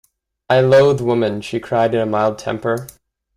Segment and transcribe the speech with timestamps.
[0.49, 2.87] "I loathe women," she cried in a mild temper.